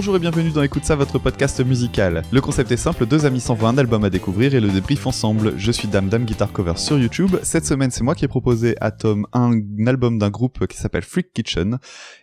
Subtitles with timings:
[0.00, 2.22] Bonjour et bienvenue dans Écoute ça, votre podcast musical.
[2.32, 5.52] Le concept est simple, deux amis s'envoient un album à découvrir et le débrief ensemble.
[5.58, 7.36] Je suis Dame Dame Guitar Cover sur YouTube.
[7.42, 9.52] Cette semaine, c'est moi qui ai proposé à Tom un
[9.86, 11.78] album d'un groupe qui s'appelle Freak Kitchen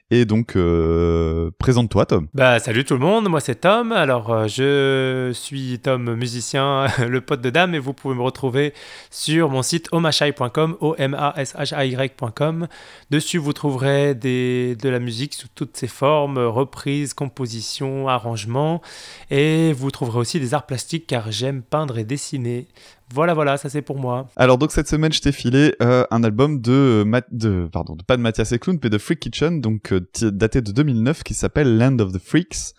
[0.10, 2.28] et donc, euh, présente-toi, Tom.
[2.34, 3.92] Bah, salut tout le monde, moi c'est Tom.
[3.92, 8.74] Alors, euh, je suis Tom, musicien, le pote de dame, et vous pouvez me retrouver
[9.12, 12.68] sur mon site omashai.com, o m a s h a y.com.
[13.10, 18.82] Dessus, vous trouverez de la musique sous toutes ses formes, reprises, compositions, arrangements,
[19.30, 22.68] et vous trouverez aussi des arts plastiques car j'aime peindre et dessiner.
[23.14, 24.28] Voilà, voilà, ça c'est pour moi.
[24.36, 28.22] Alors donc cette semaine, je t'ai filé euh, un album de, de, pardon, pas de
[28.22, 32.12] Mathias Eklund, mais de Freak Kitchen, donc euh, daté de 2009, qui s'appelle Land of
[32.12, 32.74] the Freaks.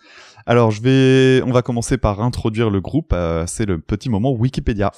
[0.45, 3.11] Alors je vais, on va commencer par introduire le groupe.
[3.13, 4.91] Euh, c'est le petit moment Wikipédia.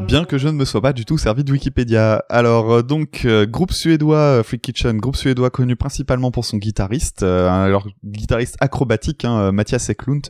[0.00, 2.24] Bien que je ne me sois pas du tout servi de Wikipédia.
[2.28, 7.22] Alors euh, donc euh, groupe suédois Free Kitchen, groupe suédois connu principalement pour son guitariste,
[7.22, 10.26] alors guitariste acrobatique hein, Mathias Eklund,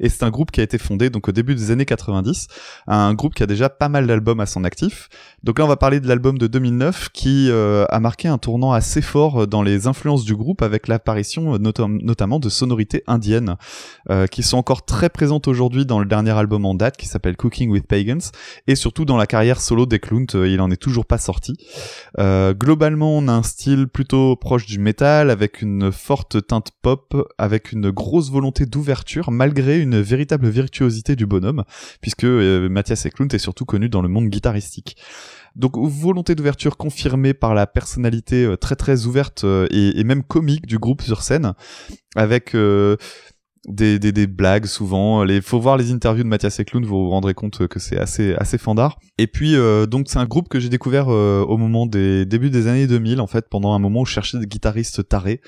[0.00, 2.48] et c'est un groupe qui a été fondé donc au début des années 90,
[2.88, 5.08] un groupe qui a déjà pas mal d'albums à son actif.
[5.44, 9.02] Donc là on va parler de l'album de 2009 qui a marqué un tournant assez
[9.02, 13.56] fort dans les influences du groupe avec la apparition euh, notamment de sonorités indiennes
[14.10, 17.36] euh, qui sont encore très présentes aujourd'hui dans le dernier album en date qui s'appelle
[17.36, 18.20] Cooking with Pagans
[18.66, 21.56] et surtout dans la carrière solo d'Eklund, euh, il en est toujours pas sorti.
[22.18, 27.72] globalement, on a un style plutôt proche du metal avec une forte teinte pop, avec
[27.72, 31.64] une grosse volonté d'ouverture malgré une véritable virtuosité du bonhomme
[32.00, 34.96] puisque Mathias Eklund est surtout connu dans le monde guitaristique.
[35.56, 40.66] Donc volonté d'ouverture confirmée par la personnalité euh, très très ouverte euh, et, même comique
[40.66, 41.54] du groupe sur scène,
[42.14, 42.96] avec euh,
[43.66, 45.24] des, des, des, blagues souvent.
[45.24, 48.34] Il faut voir les interviews de Mathias Eklund, vous vous rendrez compte que c'est assez
[48.34, 48.98] assez fandard.
[49.18, 49.54] Et puis
[49.88, 53.26] donc c'est un groupe que j'ai découvert au moment des débuts des années 2000 en
[53.26, 55.40] fait, pendant un moment où je cherchais des guitaristes tarés.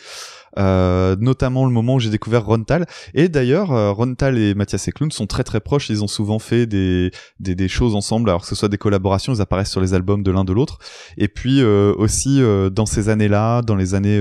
[0.57, 2.87] Euh, notamment le moment où j'ai découvert Rontal.
[3.15, 5.91] Et d'ailleurs, euh, Rontal et Mathias Eklund sont très très proches.
[5.91, 7.11] Ils ont souvent fait des,
[7.41, 10.23] des, des, choses ensemble, alors que ce soit des collaborations, ils apparaissent sur les albums
[10.23, 10.79] de l'un de l'autre.
[11.17, 12.41] Et puis euh, aussi
[12.73, 14.19] dans ces années-là, dans les années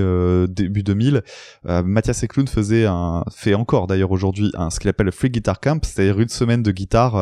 [0.48, 1.22] début 2000,
[1.64, 5.60] Mathias Eklund faisait un, fait encore d'ailleurs aujourd'hui un ce qu'il appelle le Free Guitar
[5.60, 7.16] Camp, c'est-à-dire une semaine de guitare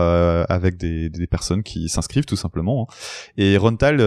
[0.51, 2.89] avec des, des personnes qui s'inscrivent tout simplement.
[2.89, 2.95] Hein.
[3.37, 4.01] Et Rontal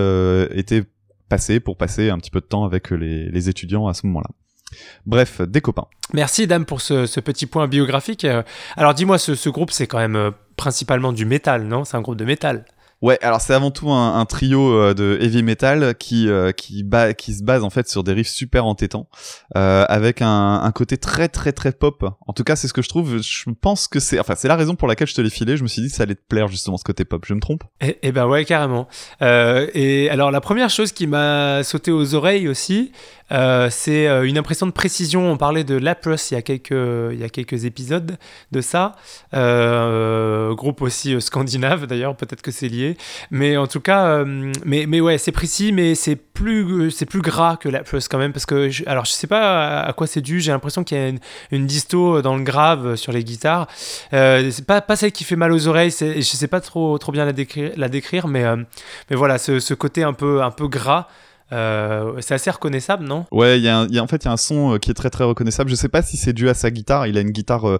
[0.53, 0.83] était
[1.29, 4.29] passé pour passer un petit peu de temps avec les, les étudiants à ce moment-là.
[5.05, 5.87] Bref, des copains.
[6.13, 8.25] Merci Dame pour ce, petit point biographique.
[8.25, 8.43] Euh,
[8.77, 11.85] alors dis-moi, ce, groupe c'est quand même euh, principalement du métal, non?
[11.85, 12.65] C'est un groupe de métal?
[13.01, 16.85] Ouais, alors c'est avant tout un, trio euh, de heavy metal qui qui,
[17.17, 19.07] qui se base en fait sur des riffs super entêtants,
[19.55, 22.05] avec un, côté très très très pop.
[22.27, 23.21] En tout cas, c'est ce que je trouve.
[23.21, 25.57] Je pense que c'est, enfin, c'est la raison pour laquelle je te l'ai filé.
[25.57, 27.23] Je me suis dit que ça allait te plaire justement ce côté pop.
[27.25, 27.63] Je me trompe?
[27.81, 28.87] Eh, eh ben ouais, carrément.
[29.21, 32.91] et alors la première chose qui m'a sauté aux oreilles aussi,
[33.31, 35.31] euh, c'est euh, une impression de précision.
[35.31, 38.17] On parlait de Lapros il y a quelques, il y a quelques épisodes
[38.51, 38.95] de ça.
[39.33, 42.88] Euh, groupe aussi scandinave d'ailleurs, peut-être que c'est lié.
[43.31, 47.57] Mais en tout cas, mais, mais ouais, c'est précis, mais c'est plus, c'est plus gras
[47.57, 48.33] que Lapros quand même.
[48.33, 50.39] Parce que, je, alors je sais pas à, quoi c'est dû.
[50.39, 51.11] J'ai l'impression qu'il y a
[51.51, 53.67] une, disto dans le grave sur les guitares.
[54.11, 55.91] c'est pas, pas celle qui fait mal aux oreilles.
[55.91, 57.89] Je sais pas trop, trop bien la décrire, la
[58.27, 58.45] mais,
[59.09, 61.07] mais voilà, ce, côté un peu, un peu gras.
[61.51, 63.25] Euh, c'est assez reconnaissable, non?
[63.31, 65.09] Ouais, il y, a en fait il y a un son euh, qui est très
[65.09, 65.69] très reconnaissable.
[65.69, 67.07] Je sais pas si c'est dû à sa guitare.
[67.07, 67.79] Il a une guitare euh,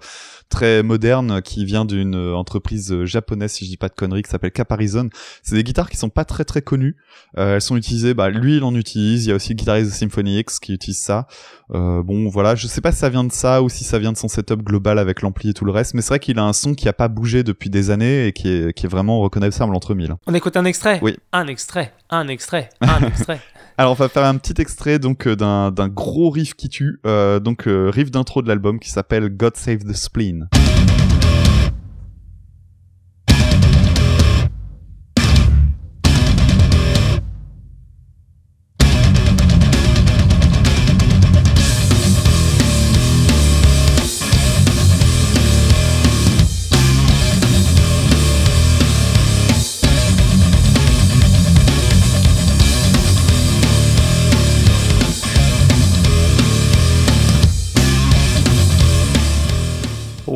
[0.50, 4.52] très moderne qui vient d'une entreprise japonaise, si je dis pas de conneries, qui s'appelle
[4.52, 5.08] Caparison.
[5.42, 6.96] C'est des guitares qui sont pas très très connues.
[7.36, 9.26] elles sont utilisées, bah lui il en utilise.
[9.26, 11.26] Il y a aussi le guitariste de Symphony X qui utilise ça.
[11.70, 14.18] bon voilà, je sais pas si ça vient de ça ou si ça vient de
[14.18, 16.52] son setup global avec l'ampli et tout le reste, mais c'est vrai qu'il a un
[16.52, 19.74] son qui a pas bougé depuis des années et qui est, qui est vraiment reconnaissable
[19.74, 20.14] entre mille.
[20.26, 20.98] On écoute un extrait?
[21.02, 21.16] Oui.
[21.32, 23.40] Un extrait, un extrait, un extrait.
[23.80, 27.40] Alors on va faire un petit extrait donc euh, d'un gros riff qui tue, euh,
[27.40, 30.39] donc euh, riff d'intro de l'album qui s'appelle God Save the Spleen.
[30.46, 31.09] prochaine.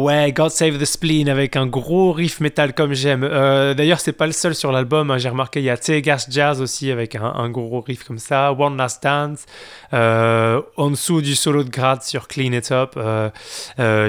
[0.04, 3.24] Ouais, God Save the Spleen avec un gros riff metal comme j'aime.
[3.24, 5.10] Euh, d'ailleurs, c'est pas le seul sur l'album.
[5.10, 5.16] Hein.
[5.16, 8.52] J'ai remarqué, il y a Tegas Jazz aussi avec un, gros riff comme ça.
[8.52, 9.46] One Last Dance.
[9.94, 12.98] Euh, en dessous du solo de grade sur Clean It Up.
[12.98, 13.30] Euh,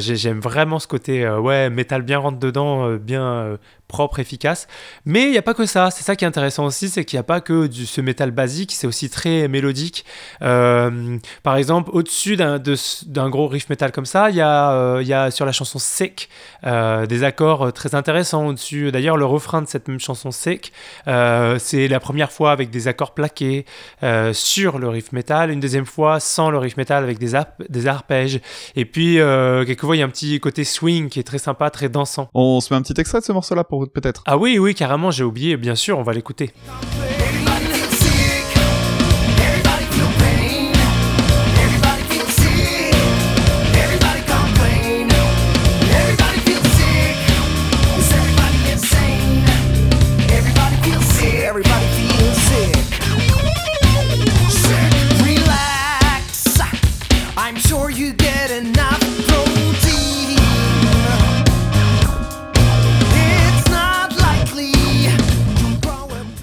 [0.01, 4.67] j'aime vraiment ce côté, ouais, metal bien rentre dedans, bien propre, efficace.
[5.05, 5.91] Mais il n'y a pas que ça.
[5.91, 8.31] C'est ça qui est intéressant aussi, c'est qu'il n'y a pas que du, ce métal
[8.31, 10.05] basique, c'est aussi très mélodique.
[10.41, 12.59] Euh, par exemple, au-dessus d'un,
[13.29, 16.29] gros riff métal comme ça, il y, a, euh, y a sur la chanson Sick
[16.65, 18.91] euh, des accords très intéressants au-dessus.
[18.91, 20.73] D'ailleurs, le refrain de cette même chanson Sick,
[21.05, 23.65] c'est la première fois avec des accords plaqués
[24.33, 27.33] sur le riff métal, une deuxième fois sans le riff métal avec des,
[27.69, 28.39] des arpèges.
[28.75, 29.15] Et puis,
[29.65, 32.29] quelquefois, il y a un petit côté swing qui est très sympa, très dansant.
[32.33, 35.11] On se met un petit extrait de ce morceau-là pour peut-être Ah oui, oui, carrément,
[35.11, 36.51] j'ai oublié, bien sûr, on va l'écouter.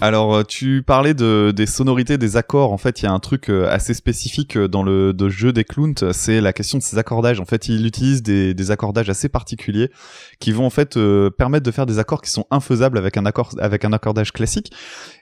[0.02, 2.72] Alors, euh, tu parlais de, des sonorités, des accords.
[2.72, 5.62] En fait, il y a un truc euh, assez spécifique euh, dans le jeu des
[5.62, 7.38] clowns, c'est la question de ces accordages.
[7.38, 9.92] En fait, il utilise des, des accordages assez particuliers
[10.40, 10.98] qui vont en fait
[11.38, 14.72] permettre de faire des accords qui sont infaisables avec un accord avec un accordage classique.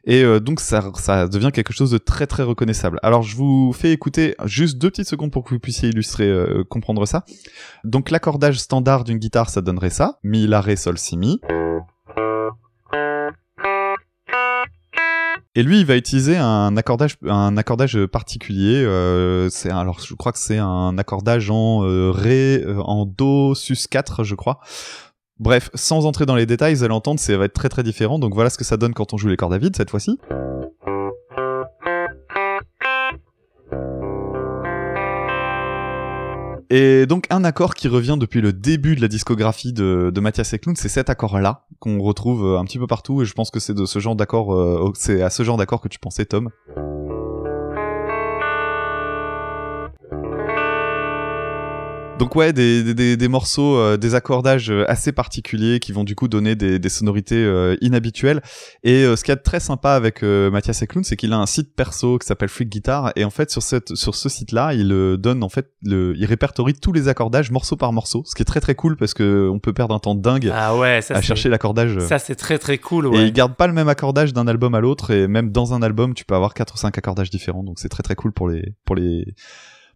[0.04, 2.98] Et donc, ça, ça devient quelque chose de très très reconnaissable.
[3.02, 6.32] Alors, je vous fais écouter juste deux petites secondes pour que vous puissiez illustrer,
[6.70, 7.24] comprendre ça.
[7.84, 11.38] Donc, l'accordage standard d'une guitare, ça donnerait ça mi, la, ré, sol, si, mi.
[15.60, 18.82] Et lui, il va utiliser un accordage, un accordage particulier.
[18.82, 23.54] Euh, c'est alors, je crois que c'est un accordage en euh, ré, euh, en do
[23.54, 24.60] sus 4, je crois.
[25.38, 28.18] Bref, sans entrer dans les détails, vous allez entendre, ça va être très très différent.
[28.18, 30.18] Donc voilà ce que ça donne quand on joue les cordes à vide cette fois-ci.
[36.72, 40.52] Et donc un accord qui revient depuis le début de la discographie de, de Mathias
[40.52, 43.22] Eklund, c'est cet accord-là qu'on retrouve un petit peu partout.
[43.22, 45.80] Et je pense que c'est de ce genre d'accord, euh, c'est à ce genre d'accord
[45.80, 46.50] que tu pensais, Tom.
[52.20, 56.14] Donc ouais, des, des, des morceaux, euh, des accordages euh, assez particuliers qui vont du
[56.14, 58.42] coup donner des, des sonorités euh, inhabituelles.
[58.84, 62.18] Et ce qui est très sympa avec Mathias Eklund, c'est qu'il a un site perso
[62.18, 63.12] qui s'appelle Freak Guitar.
[63.16, 64.88] Et en fait, sur, cette, sur ce site-là, il
[65.18, 68.44] donne en fait, le, il répertorie tous les accordages morceau par morceau, ce qui est
[68.44, 71.22] très très cool parce que on peut perdre un temps dingue ah ouais, ça à
[71.22, 71.98] chercher l'accordage.
[72.00, 73.06] Ça c'est très très cool.
[73.06, 73.18] Ouais.
[73.18, 75.10] Et il garde pas le même accordage d'un album à l'autre.
[75.10, 77.62] Et même dans un album, tu peux avoir quatre ou cinq accordages différents.
[77.62, 79.24] Donc c'est très très cool pour les pour les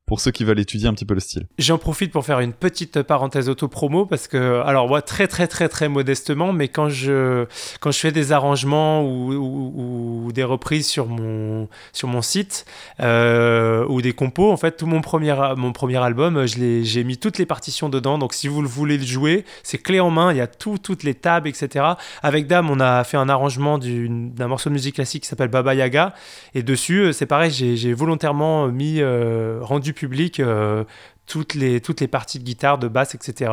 [0.06, 1.46] pour ceux qui veulent étudier un petit peu le style.
[1.58, 5.68] J'en profite pour faire une petite parenthèse auto-promo parce que, alors moi, très très très
[5.68, 7.46] très modestement, mais quand je,
[7.80, 12.66] quand je fais des arrangements ou, des reprises sur mon, sur mon site
[13.00, 17.38] euh, ou des compos, en fait, tout mon premier, mon premier album, j'ai mis toutes
[17.38, 18.18] les partitions dedans.
[18.18, 21.02] Donc si vous voulez le jouer, c'est clé en main, il y a tout, toutes
[21.02, 21.84] les tables, etc.
[22.22, 25.74] Avec Dame, on a fait un arrangement d'un morceau de musique classique qui s'appelle Baba
[25.74, 26.14] Yaga.
[26.54, 30.84] Et dessus, c'est pareil, j'ai volontairement mis, euh, rendu public euh,
[31.26, 33.50] toutes, les, toutes les parties de guitare, de basse, etc.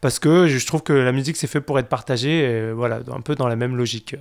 [0.00, 3.36] Parce que je trouve que la musique c'est fait pour être partagée, voilà, un peu
[3.36, 4.16] dans la même logique.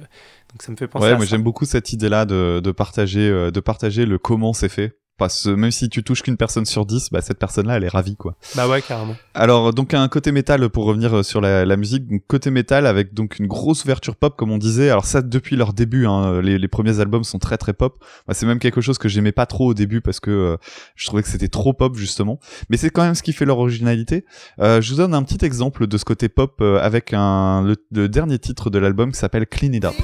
[0.52, 3.30] Donc ça me fait penser ouais, à moi j'aime beaucoup cette idée-là de, de, partager,
[3.30, 4.98] euh, de partager le comment c'est fait
[5.46, 8.36] même si tu touches qu'une personne sur 10, bah, cette personne-là, elle est ravie, quoi.
[8.56, 9.16] Bah ouais, carrément.
[9.34, 13.14] Alors, donc, un côté métal, pour revenir euh, sur la, musique, donc, côté métal avec
[13.14, 14.90] donc une grosse ouverture pop, comme on disait.
[14.90, 18.04] Alors ça, depuis leur début, hein, les, premiers albums sont très très pop.
[18.28, 20.58] Bah, c'est même quelque chose que j'aimais pas trop au début parce que euh,
[20.96, 22.40] je trouvais que c'était trop pop, justement.
[22.70, 24.26] Mais c'est quand même ce qui fait leur originalité.
[24.60, 28.40] Euh, je vous donne un petit exemple de ce côté pop avec un, le, dernier
[28.40, 29.96] titre de l'album qui s'appelle Clean It Up.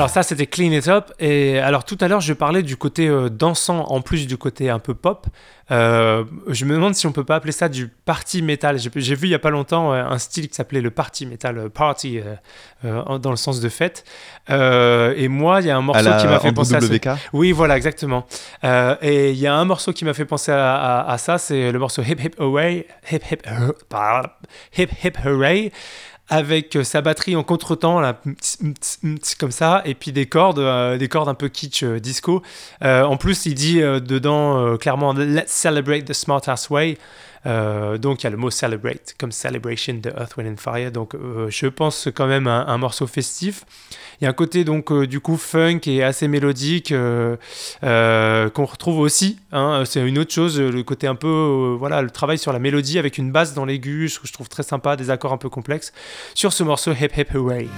[0.00, 1.12] Alors ça, c'était Clean It Up.
[1.20, 4.70] Et alors tout à l'heure, je parlais du côté euh, dansant en plus du côté
[4.70, 5.26] un peu pop.
[5.70, 8.78] Euh, je me demande si on peut pas appeler ça du party metal.
[8.78, 11.68] J'ai vu il y a pas longtemps euh, un style qui s'appelait le party metal,
[11.68, 12.20] party
[12.82, 14.06] dans le sens de fête.
[14.48, 17.18] et moi, il y a un morceau qui m'a fait penser à ça.
[17.34, 18.26] Oui, voilà, exactement.
[19.02, 21.78] et il y a un morceau qui m'a fait penser à, à ça, c'est le
[21.78, 23.42] morceau Hip Hip Away, Hip Hip
[24.78, 25.72] Hip Hip Hooray
[26.30, 28.20] avec euh, sa batterie en contretemps là,
[29.38, 32.42] comme ça, et puis des cordes, euh, des cordes un peu kitsch euh, disco.
[32.80, 36.96] en plus, il dit dedans clairement Let's celebrate the smart ass way.
[37.44, 40.92] Donc il y a le mot celebrate comme celebration de Earth, Wind and Fire.
[40.92, 41.14] Donc
[41.48, 43.64] je pense quand même un, un, morceau festif.
[44.20, 49.38] Il y a un côté donc du coup funk et assez mélodique qu'on retrouve aussi.
[49.52, 49.84] Hein.
[49.86, 53.18] C'est une autre chose, le côté un peu voilà le travail sur la mélodie avec
[53.18, 55.92] une basse dans l'aigu, que je trouve très sympa, des accords un peu complexes
[56.34, 57.68] sur ce morceau Hip Hip Hooray.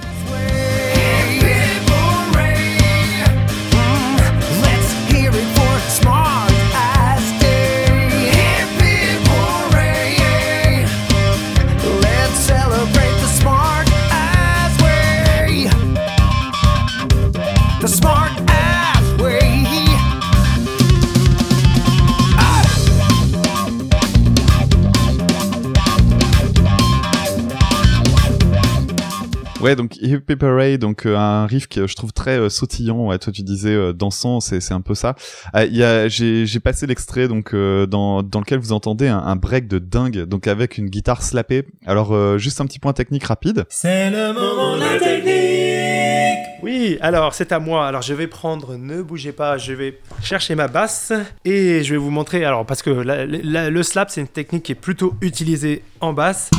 [29.62, 33.06] Ouais, donc Hippie Parade, donc euh, un riff que je trouve très euh, sautillant.
[33.06, 35.14] Ouais, toi tu disais euh, dansant, c'est c'est un peu ça.
[35.54, 39.36] Il y a j'ai j'ai passé l'extrait donc dans dans lequel vous entendez un, un,
[39.36, 41.64] break de dingue, donc avec une guitare slappée.
[41.86, 43.64] Alors juste un petit point technique rapide.
[43.68, 46.38] C'est le moment de la technique.
[46.64, 47.86] Oui, alors c'est à moi.
[47.86, 51.12] Alors je vais prendre, ne bougez pas, je vais chercher ma basse
[51.44, 52.44] et je vais vous montrer.
[52.44, 56.50] Alors parce que le slap c'est une technique qui est plutôt utilisée en basse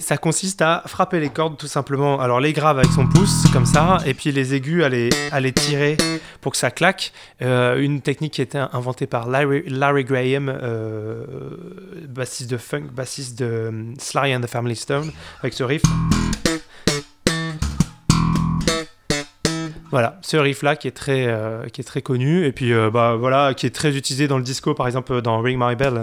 [0.00, 2.20] ça consiste à frapper les cordes tout simplement.
[2.20, 5.38] Alors les graves avec son pouce comme ça, et puis les aigus à les, à
[5.38, 5.96] les tirer
[6.40, 7.12] pour que ça claque.
[7.42, 11.24] Euh, une technique qui été inventée par Larry, Larry Graham, euh,
[12.08, 15.82] bassiste de funk, bassiste de euh, Sly and the Family Stone, avec ce riff.
[19.92, 21.28] Voilà, ce riff-là qui est très,
[21.72, 24.72] qui est très connu et puis bah voilà, qui est très utilisé dans le disco,
[24.72, 26.02] par exemple dans Ring My Bell.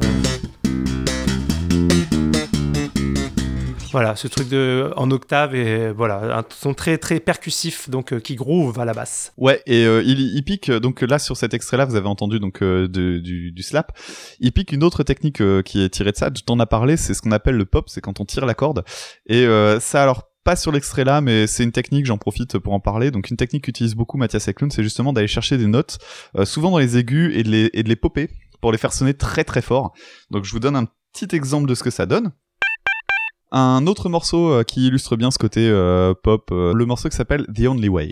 [3.91, 8.19] Voilà, ce truc de en octave et voilà, un son très très percussif donc euh,
[8.19, 9.33] qui groove à la basse.
[9.37, 12.61] Ouais, et euh, il, il, pique donc là sur cet extrait-là, vous avez entendu donc
[12.61, 13.97] euh, du, du, slap.
[14.39, 16.29] Il pique une autre technique qui est tirée de ça.
[16.31, 18.53] Tu t'en as parlé, c'est ce qu'on appelle le pop, c'est quand on tire la
[18.53, 18.83] corde.
[19.27, 19.45] Et
[19.79, 23.11] ça alors pas sur l'extrait là, mais c'est une technique, j'en profite pour en parler.
[23.11, 25.97] Donc une technique qu'utilise beaucoup Mathias Eklund, c'est justement d'aller chercher des notes,
[26.43, 28.29] souvent dans les aigus, et de les, et de les popper
[28.61, 29.93] pour les faire sonner très très fort.
[30.31, 32.31] Donc je vous donne un petit exemple de ce que ça donne.
[33.51, 37.15] Un autre morceau euh, qui illustre bien ce côté euh, pop, euh, le morceau qui
[37.15, 38.11] s'appelle The Only Way.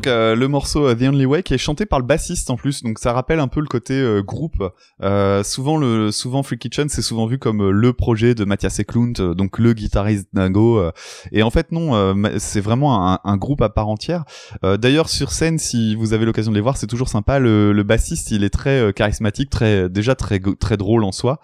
[0.00, 2.56] Donc euh, le morceau euh, The Only Way qui est chanté par le bassiste en
[2.56, 4.64] plus, donc ça rappelle un peu le côté euh, groupe.
[5.44, 9.58] souvent le souvent Free Kitchen c'est souvent vu comme le projet de Mathias Eklund, donc
[9.58, 10.82] le guitariste dingo.
[11.32, 14.24] et en fait non, c'est vraiment un, groupe à part entière.
[14.62, 17.38] D'ailleurs sur scène, si vous avez l'occasion de les voir, c'est toujours sympa.
[17.38, 21.40] Le, bassiste il est très charismatique, très déjà très très drôle en soi,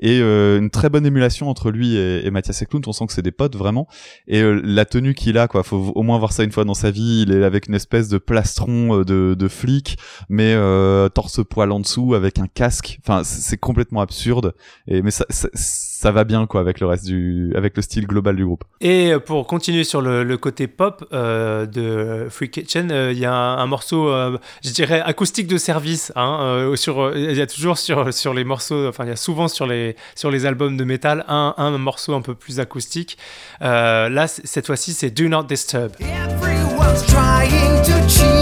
[0.00, 2.84] et une très bonne émulation entre lui et, et Mathias Eklund.
[2.86, 3.86] On sent que c'est des potes vraiment.
[4.28, 6.90] Et la tenue qu'il a quoi, faut au moins voir ça une fois dans sa
[6.90, 7.24] vie.
[7.26, 11.72] Il est avec une espèce de plastron euh, de, de flic, mais euh, torse poil
[11.72, 12.98] en dessous avec un casque.
[13.02, 14.54] Enfin, c'est complètement absurde.
[14.86, 18.36] Et mais ça, ça, va bien quoi avec le reste du, avec le style global
[18.36, 18.64] du groupe.
[18.80, 23.66] Et pour continuer sur le, côté pop euh, de Free Kitchen, il y a un,
[23.66, 24.08] morceau,
[24.64, 26.12] je dirais acoustique de service.
[26.14, 29.48] Hein, sur, il y a toujours sur sur les morceaux, enfin il y a souvent
[29.48, 33.18] sur les sur les albums de métal un, un morceau un peu plus acoustique.
[33.60, 35.92] là, cette fois-ci, c'est Do Not Disturb.
[37.06, 38.37] trying to cheat.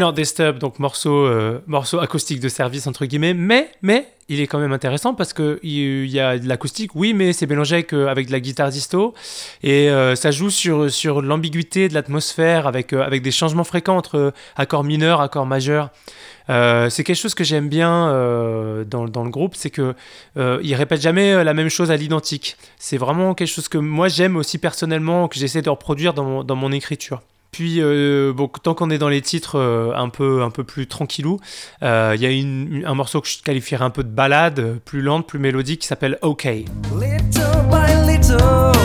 [0.00, 4.46] Not Disturb, donc morceau, euh, morceau acoustique de service entre guillemets, mais, mais il est
[4.46, 7.92] quand même intéressant parce que il y a de l'acoustique, oui, mais c'est mélangé avec,
[7.92, 9.12] euh, avec de la guitare disto
[9.62, 14.32] et euh, ça joue sur, sur l'ambiguïté de l'atmosphère avec, avec des changements fréquents entre
[14.56, 15.90] accords mineurs, accords majeurs.
[16.48, 18.06] c'est quelque chose que j'aime bien
[18.88, 19.94] dans, dans, le groupe, c'est que
[20.36, 22.56] il répète jamais la même chose à l'identique.
[22.78, 26.56] C'est vraiment quelque chose que moi j'aime aussi personnellement, que j'essaie de reproduire dans dans
[26.56, 27.20] mon écriture.
[27.50, 30.86] Puis, euh, bon, tant qu'on est dans les titres euh, un, peu, un peu plus
[30.86, 31.40] tranquillou,
[31.82, 35.26] euh, il y a un morceau que je qualifierais un peu de balade, plus lente,
[35.26, 36.44] plus mélodique, qui s'appelle OK.
[36.44, 36.66] Little
[37.70, 38.79] by little,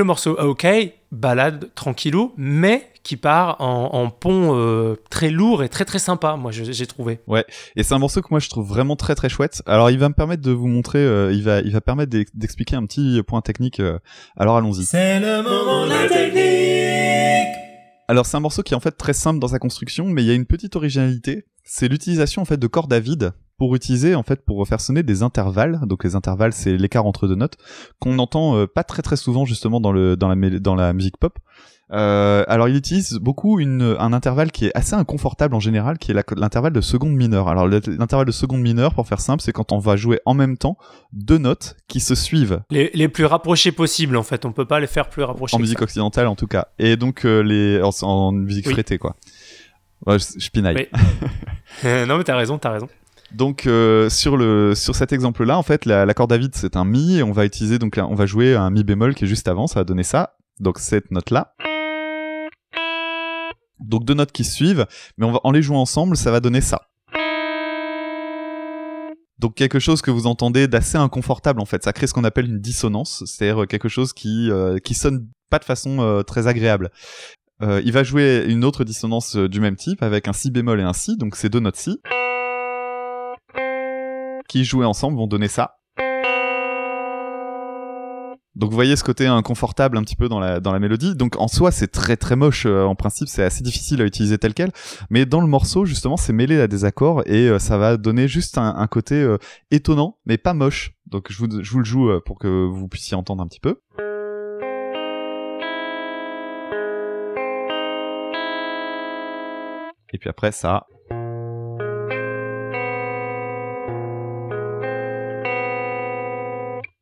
[0.00, 0.66] le morceau OK,
[1.12, 6.50] balade tranquillou, mais qui part en, pont euh, très lourd et très très sympa, moi
[6.52, 7.20] j'ai trouvé.
[7.26, 7.44] Ouais,
[7.76, 9.62] et c'est un morceau que moi je trouve vraiment très très chouette.
[9.66, 12.76] Alors il va me permettre de vous montrer, euh, il va il va permettre d'expliquer
[12.76, 13.78] un petit point technique.
[13.80, 13.98] Euh,
[14.36, 14.84] alors allons-y.
[14.84, 17.54] C'est le moment de la technique.
[18.08, 20.26] Alors c'est un morceau qui est en fait très simple dans sa construction, mais il
[20.26, 21.44] y a une petite originalité.
[21.62, 25.02] C'est l'utilisation en fait de cordes à vide pour utiliser en fait pour faire sonner
[25.02, 25.80] des intervalles.
[25.86, 27.58] Donc les intervalles c'est l'écart entre deux notes
[28.00, 31.38] qu'on entend pas très très souvent justement dans le dans la dans la musique pop.
[31.92, 36.12] Euh, alors il utilise beaucoup une, un intervalle qui est assez inconfortable en général, qui
[36.12, 37.48] est l'intervalle de seconde mineure.
[37.48, 40.56] Alors l'intervalle de seconde mineure, pour faire simple, c'est quand on va jouer en même
[40.56, 40.76] temps
[41.12, 42.62] deux notes qui se suivent.
[42.70, 45.56] Les, les plus rapprochées possibles en fait, on peut pas les faire plus rapprochées.
[45.56, 46.68] En musique occidentale en tout cas.
[46.78, 48.98] Et donc euh, les en, musique oui.
[48.98, 49.16] quoi.
[50.06, 50.88] Ouais, je, je pinaille.
[51.84, 52.88] non mais t'as raison, t'as raison.
[53.32, 57.18] Donc euh, sur le sur cet exemple-là, en fait, la, la vide c'est un mi
[57.18, 59.66] et on va utiliser donc on va jouer un mi bémol qui est juste avant,
[59.66, 60.34] ça va donner ça.
[60.58, 61.54] Donc cette note là.
[63.78, 66.82] Donc deux notes qui suivent, mais on en les jouant ensemble, ça va donner ça.
[69.38, 72.46] Donc quelque chose que vous entendez d'assez inconfortable en fait, ça crée ce qu'on appelle
[72.46, 76.90] une dissonance, c'est-à-dire quelque chose qui euh, qui sonne pas de façon euh, très agréable.
[77.62, 80.82] Euh, il va jouer une autre dissonance du même type avec un si bémol et
[80.82, 82.00] un si, donc ces deux notes si
[84.50, 85.76] qui joués ensemble vont donner ça.
[88.56, 91.14] Donc vous voyez ce côté inconfortable un petit peu dans la, dans la mélodie.
[91.14, 94.38] Donc en soi c'est très très moche, euh, en principe c'est assez difficile à utiliser
[94.38, 94.72] tel quel.
[95.08, 98.26] Mais dans le morceau justement c'est mêlé à des accords et euh, ça va donner
[98.26, 99.38] juste un, côté euh,
[99.70, 100.96] étonnant mais pas moche.
[101.06, 103.80] Donc je vous, je vous le joue pour que vous puissiez entendre un petit peu.
[110.12, 110.86] Et puis après ça...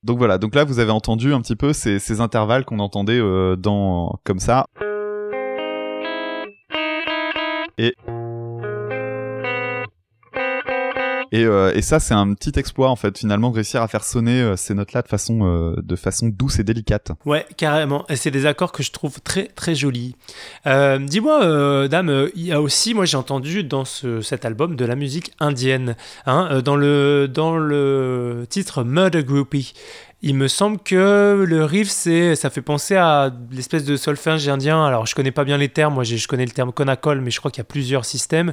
[0.09, 3.57] Donc voilà, donc là vous avez entendu un petit peu ces, intervalles qu'on entendait euh,
[3.57, 4.65] dans comme ça.
[7.77, 7.95] Et
[11.33, 14.41] et, euh, et ça c'est un petit exploit en fait finalement réussir à faire sonner
[14.41, 17.13] euh, ces notes là de façon euh, de façon douce et délicate.
[17.25, 20.17] Ouais carrément et c'est des accords que je trouve très très jolis.
[20.65, 24.97] Dis-moi dame, il y a aussi moi j'ai entendu dans ce, cet album de la
[24.97, 29.73] musique indienne hein, dans le dans le titre Murder Groupie.
[30.21, 34.85] Il me semble que le riff, c'est, ça fait penser à l'espèce de solfège indien.
[34.85, 35.95] Alors, je connais pas bien les termes.
[35.95, 38.53] Moi, je connais le terme konakol, mais je crois qu'il y a plusieurs systèmes.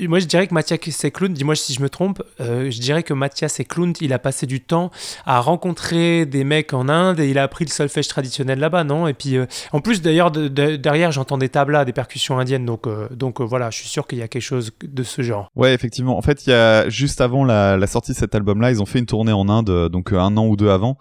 [0.00, 3.12] moi, je dirais que Mathias Eklund, dis-moi si je me trompe, euh, je dirais que
[3.12, 4.90] Mathias Eklund, il a passé du temps
[5.26, 9.06] à rencontrer des mecs en Inde et il a appris le solfège traditionnel là-bas, non?
[9.06, 12.64] Et puis, euh, en plus, d'ailleurs, derrière, j'entends des tablas, des percussions indiennes.
[12.64, 15.50] Donc, euh, donc voilà, je suis sûr qu'il y a quelque chose de ce genre.
[15.54, 16.16] Ouais, effectivement.
[16.16, 19.00] En fait, il y a juste avant la sortie de cet album-là, ils ont fait
[19.00, 20.93] une tournée en Inde, donc un an ou deux avant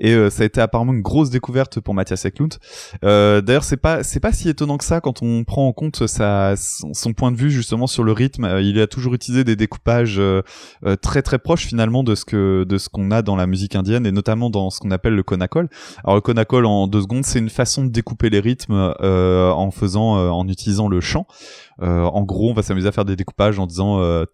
[0.00, 2.54] et euh, ça a été apparemment une grosse découverte pour Mathias Eklund.
[3.04, 6.06] Euh, D'ailleurs, c'est pas c'est pas si étonnant que ça quand on prend en compte
[6.06, 8.44] sa son, point de vue justement sur le rythme.
[8.44, 10.42] Euh, il a toujours utilisé des découpages euh,
[11.02, 14.06] très très proches finalement de ce que de ce qu'on a dans la musique indienne
[14.06, 15.68] et notamment dans ce qu'on appelle le konakol.
[16.04, 20.16] Alors le konakol en deux secondes, c'est une façon de découper les rythmes en faisant
[20.30, 21.26] en utilisant le chant.
[21.80, 24.24] en gros, on va s'amuser à faire des découpages en disant euh,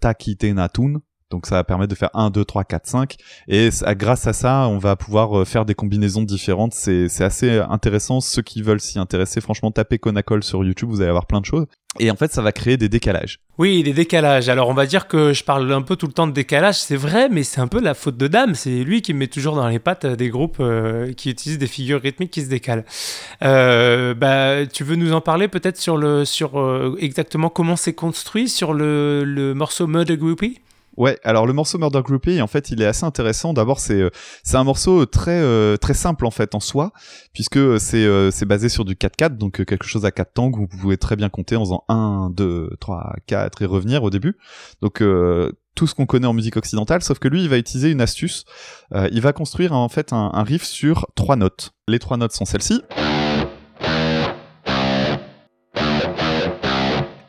[0.54, 1.00] natun,
[1.34, 3.16] donc ça va permettre de faire 1, 2, 3, 4, 5.
[3.48, 6.74] Et grâce à ça, on va pouvoir euh, faire des combinaisons différentes.
[6.74, 8.20] C'est assez intéressant.
[8.20, 11.46] Ceux qui veulent s'y intéresser, franchement, tapez Conacol sur YouTube, vous allez avoir plein de
[11.46, 11.66] choses.
[11.98, 13.40] Et en fait, ça va créer des décalages.
[13.58, 14.48] Oui, des décalages.
[14.48, 16.96] Alors, on va dire que je parle un peu tout le temps de décalage, c'est
[16.96, 18.54] vrai, mais c'est un peu la faute de Dame.
[18.54, 22.00] C'est lui qui met toujours dans les pattes des groupes euh, qui utilisent des figures
[22.00, 22.84] rythmiques qui se décalent.
[23.42, 28.48] Euh, bah, tu veux nous en parler peut-être sur, le, sur exactement comment c'est construit
[28.48, 30.60] sur le, le morceau Murder Groupie?
[30.96, 33.52] Ouais, alors le morceau Murder Groupie, en fait, il est assez intéressant.
[33.52, 34.10] D'abord, c'est euh,
[34.42, 36.92] c'est un morceau très euh, très simple en fait en soi,
[37.32, 40.58] puisque c'est euh, c'est basé sur du 4-4, donc quelque chose à 4 temps que
[40.58, 44.36] vous pouvez très bien compter en faisant 1, 2, 3, 4 et revenir au début.
[44.82, 45.02] Donc
[45.74, 48.44] tout ce qu'on connaît en musique occidentale, sauf que lui, il va utiliser une astuce.
[49.10, 51.72] il va construire en fait un, un riff sur trois notes.
[51.88, 52.82] Les trois notes sont celles-ci.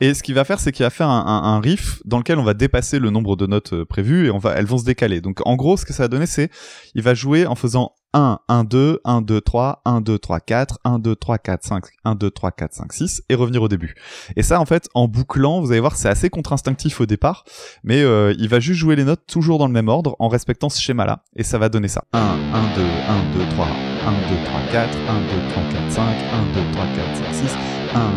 [0.01, 2.43] Et ce qu'il va faire, c'est qu'il va faire un, un, riff dans lequel on
[2.43, 5.21] va dépasser le nombre de notes euh, prévues et on va, elles vont se décaler.
[5.21, 6.49] Donc en gros, ce que ça va donner, c'est
[6.95, 10.79] il va jouer en faisant 1, 1, 2, 1, 2, 3, 1, 2, 3, 4,
[10.85, 13.95] 1, 2, 3, 4, 5, 1, 2, 3, 4, 5, 6, et revenir au début.
[14.37, 17.43] Et ça, en fait, en bouclant, vous allez voir, c'est assez contre-instinctif au départ,
[17.83, 20.69] mais euh, il va juste jouer les notes toujours dans le même ordre, en respectant
[20.69, 22.05] ce schéma-là, et ça va donner ça.
[22.13, 26.03] 1, 1, 2, 1, 2, 3, 1, 2, 3, 4, 1, 2, 3, 4, 5,
[26.03, 28.11] 1, 2, 3, 4, 5, 6, 1, 1, 2,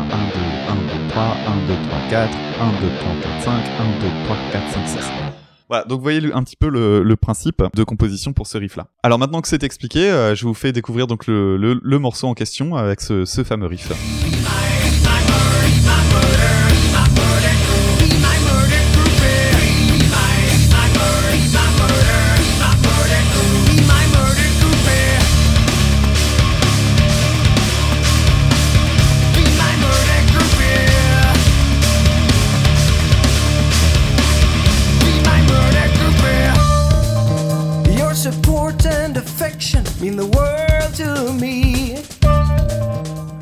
[0.69, 4.37] 1, 2, 3, 1, 2, 3, 4, 1, 2, 3, 4, 5, 1, 2, 3,
[4.53, 5.07] 4, 5, 6.
[5.69, 8.89] Voilà, donc voyez un petit peu le, principe de composition pour ce riff-là.
[9.05, 12.75] Alors maintenant que c'est expliqué, euh, je vous fais découvrir donc le, morceau en question
[12.75, 13.89] avec ce, ce fameux riff.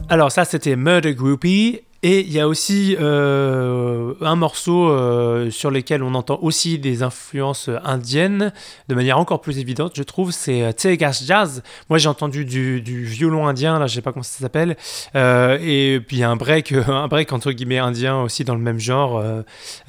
[0.09, 5.73] Alors ça c'était Murder Groupie et il y a aussi euh, un morceau euh, sur
[5.73, 8.53] lequel on entend aussi des influences indiennes
[8.87, 11.65] de manière encore plus évidente, je trouve, c'est euh, Tegas Jazz.
[11.89, 14.77] Moi j'ai entendu du, violon indien, là je sais pas comment ça s'appelle,
[15.17, 19.21] et puis un break, un break entre guillemets indien aussi dans le même genre,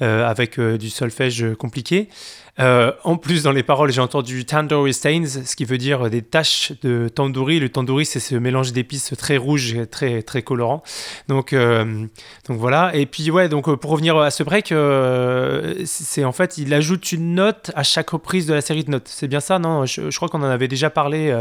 [0.00, 2.08] avec du solfège compliqué.
[2.60, 6.22] Euh, en plus, dans les paroles, j'ai entendu tandoori stains, ce qui veut dire des
[6.22, 7.60] taches de tandoori.
[7.60, 10.82] Le tandoori, c'est ce mélange d'épices très rouge, très très colorant.
[11.28, 12.06] Donc euh,
[12.48, 12.94] donc voilà.
[12.94, 14.74] Et puis ouais, donc euh, pour revenir à ce break,
[15.84, 19.08] c'est en fait, il ajoute une note à chaque reprise de la série de notes.
[19.08, 19.86] C'est bien ça, non?
[19.86, 21.34] Je, crois qu'on en avait déjà parlé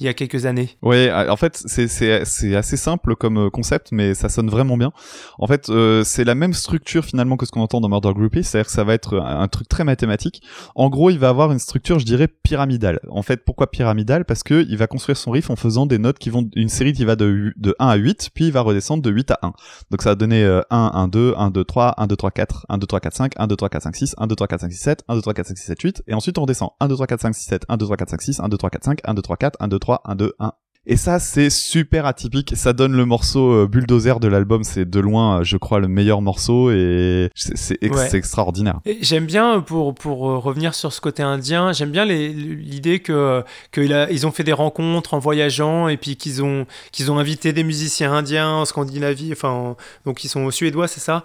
[0.00, 0.70] il y a quelques années.
[0.80, 4.92] Ouais, en fait, c'est c'est assez simple comme concept, mais ça sonne vraiment bien.
[5.38, 5.70] En fait,
[6.04, 8.84] c'est la même structure finalement que ce qu'on entend dans Murder Groupie, c'est-à-dire que ça
[8.84, 10.42] va être un truc très mathématique
[10.74, 13.00] en gros, il va avoir une structure, je dirais, pyramidale.
[13.10, 16.18] En fait, pourquoi pyramidale Parce que il va construire son riff en faisant des notes
[16.18, 19.02] qui vont une série qui va de, de 1 à 8, puis il va redescendre
[19.02, 19.52] de 8 à 1.
[19.90, 22.78] Donc ça va donner 1, 1, 2, 1, 2, 3, 1, 2, 3, 4, 1,
[22.78, 24.72] 2, 3, 4, 5, 1, 2, 3, 4, 5, 6, 1, 2, 3, 4, 5,
[24.72, 26.88] 6, 7, 1, 2, 3, 4, 5, 6, 7, 8, et ensuite on redescend 1,
[26.88, 28.70] 2, 3, 4, 5, 6, 7, 1, 2, 3, 4, 5, 6, 1, 2, 3,
[28.70, 30.52] 4, 5, 1, 2, 3, 4, 1, 2, 3, 1, 2, 1,
[30.84, 32.54] et ça, c'est super atypique.
[32.56, 34.64] Ça donne le morceau euh, bulldozer de l'album.
[34.64, 37.78] C'est de loin, euh, je crois, le meilleur morceau et c'est
[38.14, 38.80] extraordinaire.
[39.00, 44.26] J'aime bien, pour, pour euh, revenir sur ce côté indien, j'aime bien l'idée que qu'ils
[44.26, 48.12] ont fait des rencontres en voyageant et puis qu'ils ont, qu'ils ont invité des musiciens
[48.12, 49.30] indiens en Scandinavie.
[49.32, 51.22] Enfin, donc ils sont suédois, c'est ça?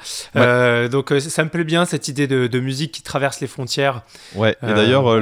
[0.91, 4.03] Donc ça me plaît bien cette idée de, de, musique qui traverse les frontières.
[4.35, 5.17] Ouais, et d'ailleurs,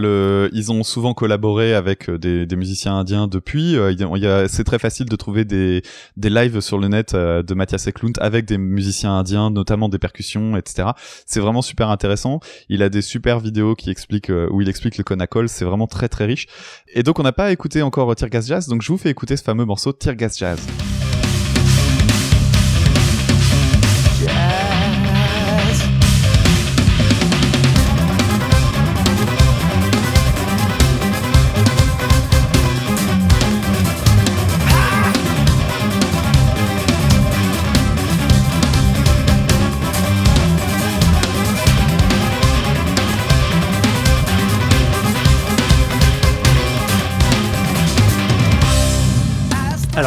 [0.51, 3.73] ils ont souvent collaboré avec des, des musiciens indiens depuis.
[3.73, 5.81] Il c'est très facile de trouver des,
[6.17, 9.99] des lives sur le net euh, de Mathias Eklund avec des musiciens indiens, notamment des
[9.99, 10.89] percussions, etc.
[11.25, 12.39] C'est vraiment super intéressant.
[12.69, 15.49] Il a des super vidéos qui expliquent, euh, où il explique le Conacol.
[15.49, 16.47] C'est vraiment très très riche.
[16.93, 19.37] Et donc on n'a pas écouté encore Tear Gas Jazz, donc je vous fais écouter
[19.37, 20.59] ce fameux morceau Tear Gas Jazz.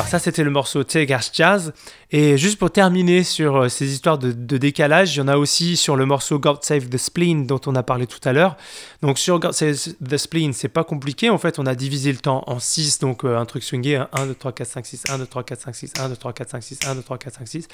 [0.08, 1.74] Ça, c'était le morceau Tegas Jazz.
[2.10, 5.76] Et juste pour terminer sur euh, ces histoires de, décalage, il y en a aussi
[5.76, 8.56] sur le morceau God Save the Spleen dont on a parlé tout à l'heure.
[9.02, 11.28] Donc sur God Save the Spleen, c'est pas compliqué.
[11.28, 14.26] En fait, on a divisé le temps en 6, donc euh, un truc swingé, 1,
[14.26, 16.50] 2, 3, 4, 5, 6, 1, 2, 3, 4, 5, 6, 1, 2, 3, 4,
[16.50, 17.68] 5, 6, 1, 2, 3, 4, 5, 6.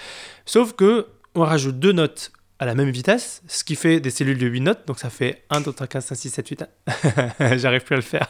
[0.44, 2.32] Sauf que on rajoute deux notes
[2.64, 5.42] à la même vitesse, ce qui fait des cellules de 8 notes, donc ça fait
[5.50, 6.64] 1, 2, 3, 4, 5, 6, 7, 8,
[7.40, 7.56] 1.
[7.58, 8.26] J'arrive plus à le faire.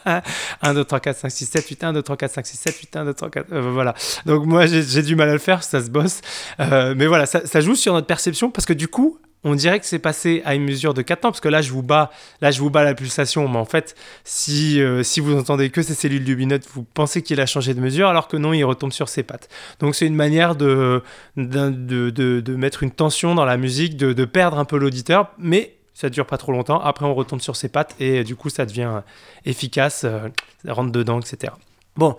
[0.61, 2.75] 1, 2, 3, 4, 5, 6, 7, 8, 1, 2, 3, 4, 5, 6, 7,
[2.77, 3.53] 8, 1, 2, 3, 4.
[3.53, 3.95] Euh, voilà.
[4.25, 6.19] Donc moi, j'ai du mal à le faire, ça se bosse.
[6.59, 9.79] Euh, mais voilà, ça, ça, joue sur notre perception parce que du coup, on dirait
[9.79, 12.09] que c'est passé à une mesure de 4 temps, parce que là, je vous bats,
[12.41, 15.83] là, je vous bats la pulsation, mais en fait, si, euh, si vous entendez que
[15.83, 18.63] ces cellules du binot, vous pensez qu'il a changé de mesure, alors que non, il
[18.63, 19.47] retombe sur ses pattes.
[19.79, 21.03] Donc, c'est une manière de
[21.37, 25.75] de, de, de, mettre une tension dans la musique, de, perdre un peu l'auditeur, mais
[25.93, 26.81] ça dure pas trop longtemps.
[26.81, 29.03] Après, on retombe sur ses pattes, et du coup, ça devient
[29.45, 30.27] efficace, euh,
[30.67, 31.53] rentre dedans, etc.
[31.95, 32.17] Bon.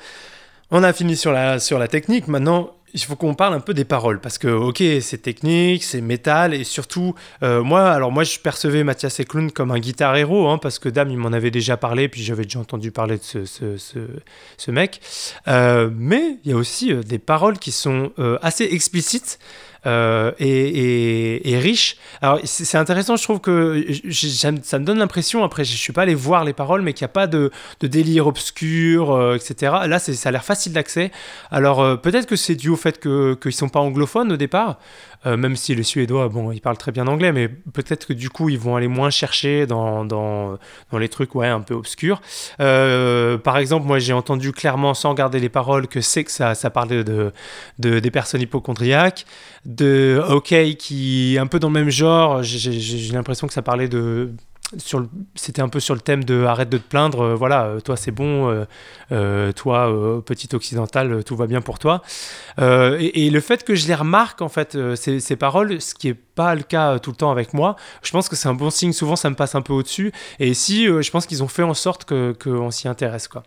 [0.73, 2.27] On a fini sur la, sur la technique.
[2.27, 6.01] Maintenant, il faut qu'on parle un peu des paroles parce que ok c'est technique c'est
[6.01, 10.49] métal et surtout euh, moi alors moi je percevais Mathias Eklund comme un guitar héros
[10.49, 13.23] hein, parce que Dame il m'en avait déjà parlé puis j'avais déjà entendu parler de
[13.23, 13.77] ce, ce,
[14.57, 15.01] ce, mec.
[15.47, 19.39] Euh, mais il y a aussi euh, des paroles qui sont assez explicites
[19.87, 21.97] euh, et, riche.
[22.21, 26.15] Alors c'est intéressant, je trouve que ça me donne l'impression, après je suis pas allé
[26.15, 29.73] voir les paroles, mais qu'il n'y a pas de, délire obscur, euh, etc.
[29.87, 31.11] Là ça a l'air facile d'accès.
[31.51, 34.79] Alors euh, peut-être que c'est dû au fait qu'ils ne sont pas anglophones au départ,
[35.25, 38.29] euh, même si les Suédois, bon, ils parlent très bien anglais, mais peut-être que du
[38.31, 40.59] coup, ils vont aller moins chercher dans, dans,
[40.91, 42.21] dans les trucs ouais, un peu obscurs.
[42.61, 46.55] Euh, par exemple, moi, j'ai entendu clairement, sans regarder les paroles, que c'est que ça,
[46.55, 47.33] ça parlait de,
[47.79, 49.27] de, des personnes hypochondriaques,
[49.65, 54.33] de OK, qui un peu dans le même genre, j'ai l'impression que ça parlait de
[55.35, 58.67] c'était un peu sur le thème de arrête de te plaindre, voilà, toi c'est bon,
[59.09, 62.03] toi petit occidental, tout va bien pour toi.
[62.59, 66.55] Et, le fait que je les remarque en fait ces, paroles, ce qui est pas
[66.55, 68.93] le cas tout le temps avec moi, je pense que c'est un bon signe.
[68.93, 70.13] Souvent ça me passe un peu au-dessus.
[70.41, 73.45] Et ici, je pense qu'ils ont fait en sorte que qu'on s'y intéresse quoi.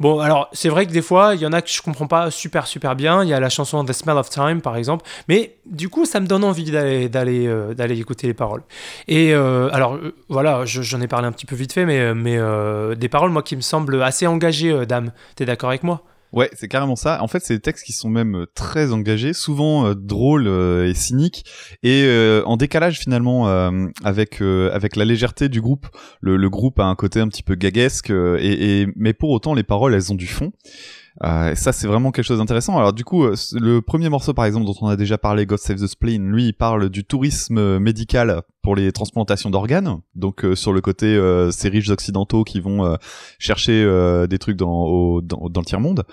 [0.00, 2.30] Bon, alors c'est vrai que des fois, il y en a que je comprends pas
[2.30, 3.22] super super bien.
[3.22, 6.20] Il y a la chanson The Smell of Time par exemple, mais du coup, ça
[6.20, 8.62] me donne envie d'aller d'aller euh, écouter les paroles.
[9.06, 12.38] Et euh, alors euh, voilà, j'en ai parlé un petit peu vite fait, mais mais
[12.96, 15.12] des paroles moi qui me semblent assez engagées, dame.
[15.36, 16.04] T'es d'accord avec moi?
[16.32, 17.22] Ouais, c'est carrément ça.
[17.22, 20.86] En fait, c'est des textes qui sont même euh, très engagés, souvent euh, drôles euh,
[20.86, 21.46] et cyniques,
[21.82, 22.06] et
[22.44, 23.46] en décalage finalement
[24.04, 25.86] avec avec la légèreté du groupe.
[26.20, 29.94] Le, groupe a un côté un petit peu gaguesque, et mais pour autant, les paroles,
[29.94, 30.52] elles ont du fond.
[31.24, 32.76] Euh, ça, c'est vraiment quelque chose d'intéressant.
[32.78, 35.58] Alors du coup, euh, le premier morceau, par exemple, dont on a déjà parlé, God
[35.58, 40.00] Save the Spleen, lui, il parle du tourisme médical pour les transplantations d'organes.
[40.14, 41.18] Donc euh, sur le côté,
[41.50, 42.96] ces riches occidentaux qui vont
[43.38, 43.84] chercher
[44.28, 46.04] des trucs dans, dans, dans le tiers-monde.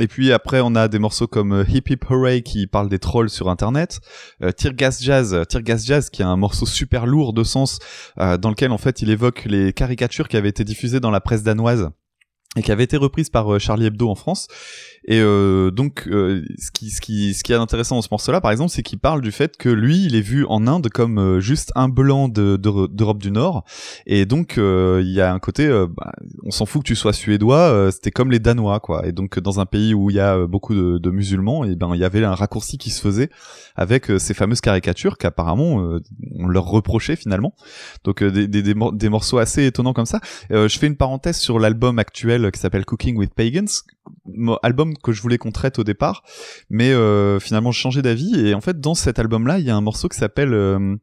[0.00, 3.30] Et puis après, on a des morceaux comme Hip Hip Hooray qui parle des trolls
[3.30, 4.00] sur Internet,
[4.42, 7.80] euh, Jazz, Tear Gas Jazz qui est un morceau super lourd de sens
[8.16, 11.42] dans lequel en fait il évoque les caricatures qui avaient été diffusées dans la presse
[11.42, 11.90] danoise
[12.56, 14.48] et qui avait été reprise par euh, Charlie Hebdo en France.
[15.10, 18.42] Et euh, donc, euh, ce qui ce qui ce qui est intéressant dans ce morceau-là,
[18.42, 21.18] par exemple, c'est qu'il parle du fait que lui, il est vu en Inde comme
[21.18, 23.64] euh, juste un blanc de d'Europe du Nord,
[24.06, 26.12] et donc il y a un côté, bah,
[26.44, 29.06] on s'en fout que tu sois suédois, c'était comme les Danois, quoi.
[29.06, 32.00] Et donc dans un pays où il y a beaucoup de, musulmans, et ben il
[32.00, 33.30] y avait un raccourci qui se faisait
[33.76, 35.98] avec ces fameuses caricatures qu'apparemment
[36.36, 37.54] on leur reprochait finalement.
[38.04, 40.20] Donc des, des, des, morceaux assez étonnants comme ça.
[40.50, 43.68] je fais une parenthèse sur l'album actuel qui s'appelle Cooking with Pagans,
[44.62, 46.22] album que je voulais qu'on traite au départ,
[46.70, 49.76] mais euh, finalement j'ai changé d'avis et en fait dans cet album-là il y a
[49.76, 50.96] un morceau qui s'appelle euh,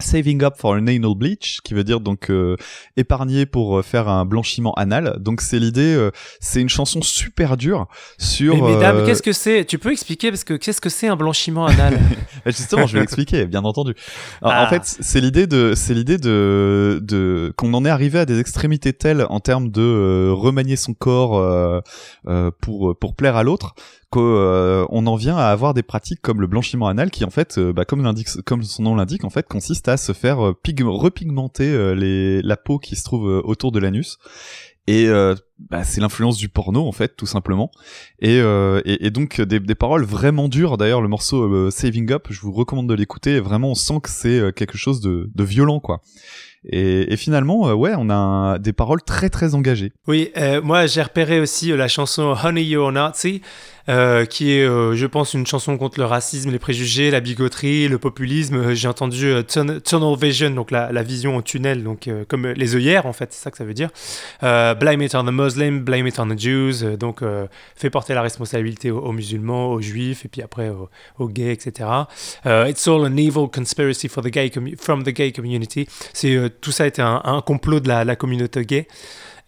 [0.00, 2.56] Saving up for an anal bleach, qui veut dire donc euh,
[2.96, 5.18] épargner pour euh, faire un blanchiment anal.
[5.20, 7.86] Donc c'est l'idée, euh, c'est une chanson super dure
[8.18, 8.56] sur.
[8.56, 9.64] Mais mesdames, qu'est-ce que c'est?
[9.64, 12.00] Tu peux expliquer parce que qu'est-ce que c'est un blanchiment anal?
[12.46, 13.94] Justement, je vais l'expliquer, bien entendu.
[14.42, 14.66] En ah.
[14.66, 18.94] fait, c'est l'idée de, c'est l'idée de, de qu'on en est arrivé à des extrémités
[18.94, 21.82] telles en termes de remanier son corps
[22.60, 23.76] pour pour plaire à l'autre
[24.20, 27.58] euh, on en vient à avoir des pratiques comme le blanchiment anal qui en fait,
[27.58, 28.02] euh, bah, comme,
[28.62, 30.54] son nom l'indique, en fait, consiste à se faire euh,
[30.86, 31.94] repigmenter
[32.42, 34.18] la peau qui se trouve autour de l'anus.
[34.86, 35.08] Et
[35.70, 37.70] bah, c'est l'influence du porno en fait, tout simplement.
[38.20, 38.40] Et,
[39.10, 40.76] donc des, paroles vraiment dures.
[40.76, 43.40] D'ailleurs, le morceau Saving Up, je vous recommande de l'écouter.
[43.40, 46.02] Vraiment, on sent que c'est quelque chose de, violent, quoi.
[46.66, 49.92] Et, et, finalement, ouais, on a des paroles très très engagées.
[50.06, 50.30] Oui,
[50.62, 53.40] moi j'ai repéré aussi la chanson Honey You're Nazi.
[53.90, 57.86] Euh, qui est, euh, je pense, une chanson contre le racisme, les préjugés, la bigoterie,
[57.86, 58.56] le populisme.
[58.56, 63.12] Euh, j'ai entendu tunnel vision, donc la, vision au tunnel, donc comme les œillères en
[63.12, 63.90] fait, c'est ça que ça veut dire.
[64.40, 67.22] blame it on the Muslims, blame it on the Jews, donc
[67.76, 70.72] fait porter la responsabilité aux, musulmans, aux juifs, et puis après
[71.18, 71.88] aux, gays, etc.
[72.46, 75.86] it's all an evil conspiracy for the gay from the gay community.
[76.14, 78.88] C'est tout ça était un, un complot de la communauté gay.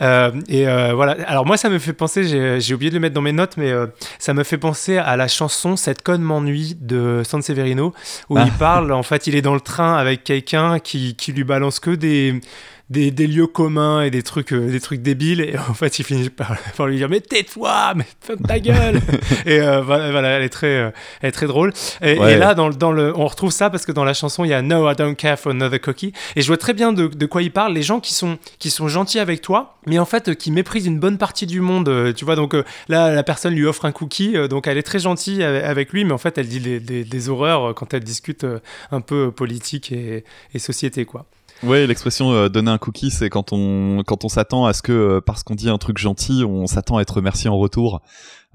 [0.03, 1.17] Euh, et euh, voilà.
[1.27, 3.71] Alors moi, ça me fait penser, j'ai oublié de le mettre dans mes notes, mais
[3.71, 3.87] euh,
[4.19, 7.95] ça me fait penser à la chanson Cette conne m'ennuie de San Severino,
[8.29, 8.45] où ah.
[8.47, 11.81] il parle, en fait, il est dans le train avec quelqu'un qui, qui lui balance
[11.81, 12.41] que des
[12.89, 15.41] des, des, lieux communs et des trucs, euh, des trucs débiles.
[15.41, 19.01] Et en fait, il finit par, par lui dire Mais tais-toi, mais ferme ta gueule
[19.47, 21.73] Et euh, voilà, elle est très, euh, elle est très drôle.
[22.03, 24.51] Et, et là, dans, dans, le, on retrouve ça parce que dans la chanson, il
[24.51, 26.13] y a No, I don't care for another cookie.
[26.37, 27.73] Et je vois très bien de, de quoi il parle.
[27.75, 31.01] Les gens qui sont, qui sont gentils avec toi, mais en fait, qui méprisent une
[31.01, 32.15] bonne partie du monde.
[32.15, 32.55] Tu vois, donc
[32.89, 34.35] là, la personne lui offre un cookie.
[34.49, 37.29] donc elle est très gentille avec lui, mais en fait, elle dit des, des, des
[37.29, 38.47] horreurs quand elle discute
[38.93, 41.27] un peu politique et, et société, quoi.
[41.63, 44.93] Ouais, l'expression euh, donner un cookie, c'est quand on quand on s'attend à ce que
[44.93, 48.03] euh, parce qu'on dit un truc gentil, on s'attend à être remercié en retour.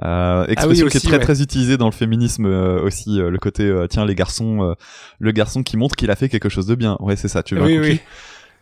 [0.03, 3.71] Euh, ah expression qui est très très utilisée dans le féminisme euh, aussi, le côté
[3.89, 4.75] tiens les garçons,
[5.19, 6.97] le garçon qui montre qu'il a fait quelque chose de bien.
[6.99, 7.43] Ouais, c'est ça.
[7.43, 8.01] Tu veux un cookie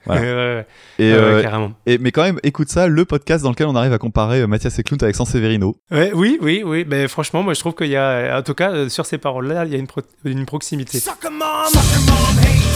[0.08, 0.66] Ouais,
[0.98, 1.74] et, carrément.
[1.86, 4.80] et, mais quand même, écoute ça, le podcast dans lequel on arrive à comparer Mathias
[4.80, 5.76] Eklund avec Sanseverino.
[5.92, 6.86] Ouais, oui, oui, oui.
[6.88, 9.74] Mais franchement, moi, je trouve qu'il y a, en tout cas, sur ces paroles-là, il
[9.74, 9.88] y a une,
[10.24, 11.00] une proximité.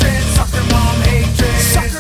[0.03, 1.59] hatred, sucker mom hatred.
[1.59, 1.92] Sucker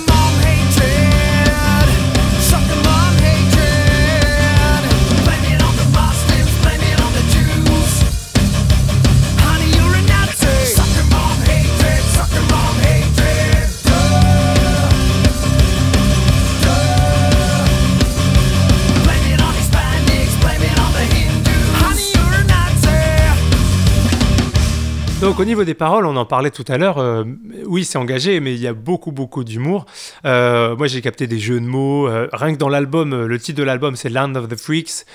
[25.23, 26.97] Donc au niveau des paroles, on en parlait tout à l'heure.
[26.97, 27.23] Euh,
[27.65, 29.85] oui, c'est engagé, mais il y a beaucoup, beaucoup d'humour.
[30.25, 32.09] Euh, moi, j'ai capté des jeux de mots.
[32.09, 35.05] Euh, rien que dans l'album, le titre de l'album, c'est Land of the Freaks,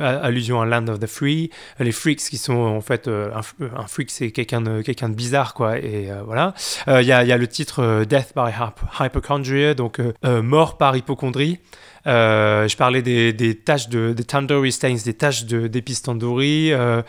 [0.00, 1.50] allusion à Land of the Free.
[1.80, 3.42] Les freaks qui sont en fait un,
[3.88, 5.78] freak, c'est quelqu'un de, quelqu'un bizarre, quoi.
[5.78, 6.54] Et voilà.
[6.86, 8.52] Il y y, a le titre Death by
[9.00, 11.58] Hypochondria, donc mort par hypochondrie.
[12.06, 17.02] Euh, je parlais des, des taches de des tandoori stains, des taches d'épices tandoori, euh,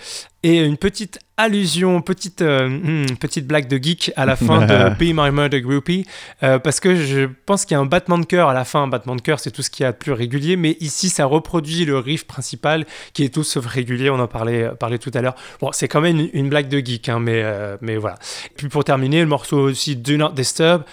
[0.43, 4.89] et une petite allusion, petite, euh, hmm, petite blague de geek à la fin de
[4.95, 6.05] Be My Murder Groupie,
[6.39, 8.83] parce que je pense qu'il y a un battement de cœur à la fin.
[8.83, 11.10] Un battement de cœur, c'est tout ce qu'il y a de plus régulier, mais ici,
[11.10, 14.10] ça reproduit le riff principal qui est tout sauf régulier.
[14.10, 15.36] On en parlait, parlait tout à l'heure.
[15.60, 17.43] Bon, c'est quand même une, blague de geek, hein, mais,
[17.81, 18.17] mais voilà.
[18.45, 20.83] Et puis pour terminer, le morceau aussi Do Not Disturb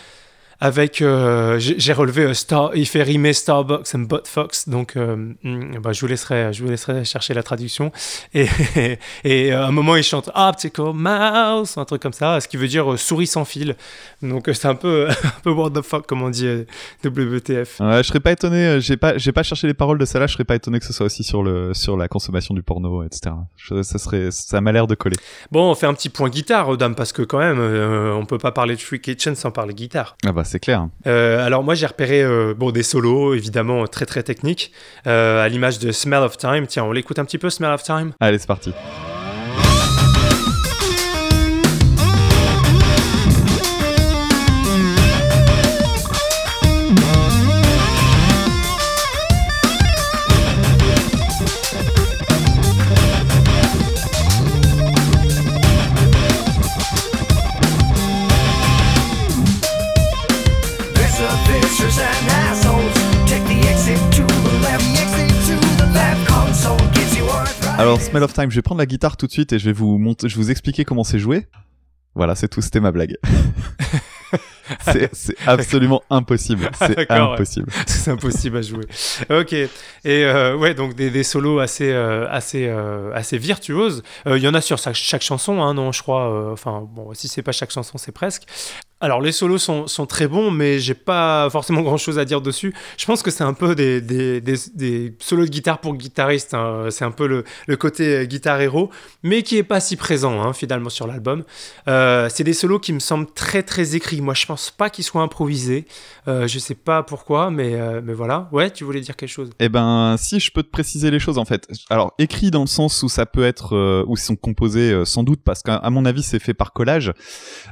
[0.64, 5.78] avec euh, j'ai relevé euh, Star, il fait rimer Starbucks and Buttfox donc euh, hmm,
[5.82, 7.92] bah, je vous laisserai je vous laisserai chercher la traduction.
[8.32, 8.46] Et,
[9.24, 12.66] et, à un moment il chante Optical Mouse un truc comme ça ce qui veut
[12.66, 13.76] dire souris sans fil.
[14.22, 16.48] Donc c'est un peu un peu what the fuck comme on dit
[17.04, 20.18] WTF ouais, je serais pas étonné j'ai pas j'ai pas cherché les paroles de ça
[20.18, 22.62] là je serais pas étonné que ce soit aussi sur le sur la consommation du
[22.62, 23.34] porno etc
[23.82, 25.18] ça serait ça m'a l'air de coller.
[25.52, 28.52] Bon on fait un petit point guitare dame parce que quand même on peut pas
[28.52, 30.16] parler de Free Kitchen sans parler guitare.
[30.24, 30.88] Ah bah c'est clair.
[31.06, 34.72] Euh, alors moi j'ai repéré euh, bon, des solos évidemment très très techniques
[35.06, 36.66] euh, à l'image de Smell of Time.
[36.66, 38.12] Tiens, on l'écoute un petit peu Smell of Time?
[38.20, 38.72] Allez, c'est parti.
[67.84, 69.74] Alors, Smell of Time, je vais prendre la guitare tout de suite et je vais
[69.74, 71.48] vous je vais vous expliquer comment c'est joué.
[72.14, 73.18] Voilà, c'est tout, c'était ma blague.
[74.80, 76.70] c'est absolument impossible.
[76.78, 77.70] C'est impossible.
[77.86, 78.86] C'est impossible à jouer.
[79.28, 79.52] Ok.
[79.52, 79.68] Et
[80.06, 84.02] euh, ouais, donc des, des solos assez, euh, assez, euh, assez virtuoses.
[84.24, 86.52] Il y en a sur chaque, chaque chanson, hein, non, je crois.
[86.52, 88.44] Enfin, bon, si c'est pas chaque chanson, c'est presque.
[89.04, 92.40] Alors les solos sont, sont, très bons, mais j'ai pas forcément grand chose à dire
[92.40, 92.72] dessus.
[92.96, 96.54] Je pense que c'est un peu des, des, des, solos de guitare pour guitaristes.
[96.54, 96.86] Hein.
[96.88, 98.88] C'est un peu le, le, côté guitare héros,
[99.22, 101.44] mais qui est pas si présent hein, finalement sur l'album.
[101.86, 104.22] Euh, c'est des solos qui me semblent très très écrits.
[104.22, 105.84] Moi je pense pas qu'ils soient improvisés.
[106.26, 108.48] Euh, je sais pas pourquoi, mais, euh, mais voilà.
[108.52, 109.50] Ouais, tu voulais dire quelque chose?
[109.60, 111.68] Eh ben si je peux te préciser les choses en fait.
[111.90, 115.24] Alors écrit dans le sens où ça peut être, euh, où ils sont composés sans
[115.24, 117.12] doute, parce qu'à mon avis c'est fait par collage.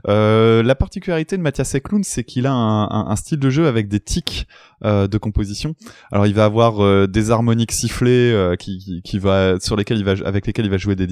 [0.04, 4.46] la particularité de Mathias Eklund, c'est qu'il a un, style de jeu avec des tics
[4.84, 5.74] euh, de composition.
[6.10, 10.14] Alors il va avoir euh, des harmoniques sifflées euh, qui, va sur lesquelles il va
[10.24, 11.06] avec lesquelles il va jouer des,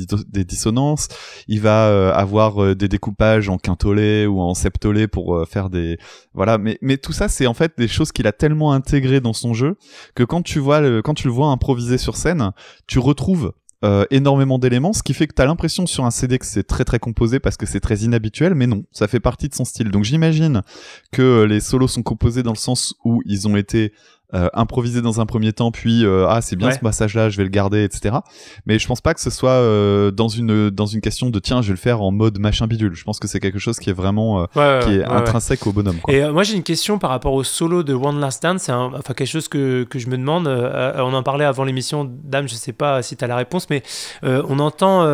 [0.45, 1.09] dissonances.
[1.49, 5.99] Il va avoir des découpages en quintolé ou en septolé pour faire des
[6.35, 6.59] voilà.
[6.59, 9.55] Mais mais tout ça c'est en fait des choses qu'il a tellement intégrées dans son
[9.55, 9.77] jeu
[10.15, 12.53] que quand tu vois le, quand tu le vois improviser sur scène,
[12.87, 16.45] tu retrouves euh, énormément d'éléments, ce qui fait que t'as l'impression sur un CD que
[16.45, 19.55] c'est très très composé parce que c'est très inhabituel, mais non, ça fait partie de
[19.55, 19.91] son style.
[19.91, 20.63] Donc j'imagine
[21.13, 23.93] que les solos sont composés dans le sens où ils ont été
[24.33, 27.43] euh, improviser dans un premier temps, puis euh, ah c'est bien ce passage-là, je vais
[27.43, 28.15] le garder, etc.
[28.65, 31.63] Mais je pense pas que ce soit euh, dans une dans une question de tiens,
[31.63, 32.95] je vais le faire en mode machin bidule.
[32.95, 34.61] Je pense que c'est quelque chose qui est vraiment qui
[34.95, 35.99] est intrinsèque au bonhomme.
[35.99, 36.15] Quoi.
[36.15, 39.15] Et moi j'ai une question par rapport au solo de One Last Dance, c'est enfin
[39.15, 40.47] quelque chose que, que je me demande.
[40.47, 43.83] on en parlait avant l'émission, Dame, je sais pas si tu as la réponse, mais
[44.23, 45.09] on entend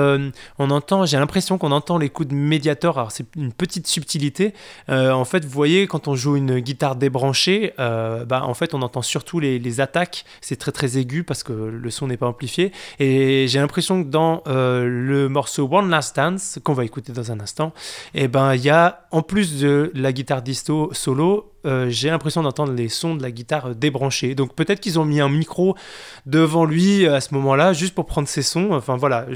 [0.59, 2.99] on entend, j'ai l'impression qu'on entend les coups de Mediator.
[2.99, 4.53] Alors c'est une petite subtilité.
[4.91, 9.03] en fait, vous voyez quand on joue une guitare débranchée, bah en fait on entend
[9.07, 12.73] surtout les, attaques, c'est très très aigu parce que le son n'est pas amplifié.
[12.99, 17.33] Et j'ai l'impression que dans euh, le morceau One Last Dance, qu'on va écouter dans
[17.33, 17.73] un instant,
[18.15, 22.11] et eh ben il y a, en plus de la guitare disto solo, euh, j'ai
[22.11, 24.35] l'impression d'entendre les sons de la guitare débranchée.
[24.35, 25.77] Donc peut-être qu'ils ont mis un micro
[26.25, 28.71] devant lui à ce moment-là, juste pour prendre ses sons.
[28.73, 29.27] Enfin voilà,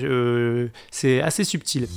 [0.90, 1.88] c'est assez subtil.